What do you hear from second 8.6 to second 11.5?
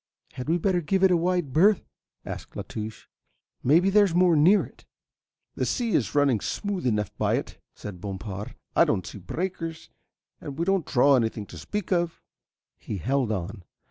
"I don't see breakers, and we don't draw anything